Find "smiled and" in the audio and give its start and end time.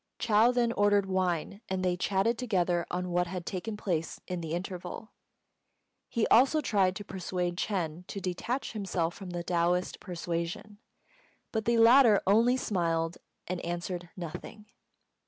12.57-13.63